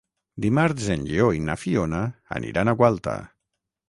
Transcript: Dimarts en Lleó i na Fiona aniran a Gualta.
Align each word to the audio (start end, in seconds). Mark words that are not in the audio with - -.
Dimarts 0.43 0.85
en 0.95 1.03
Lleó 1.09 1.27
i 1.39 1.43
na 1.49 1.55
Fiona 1.65 1.99
aniran 2.39 2.73
a 2.73 2.75
Gualta. 2.81 3.15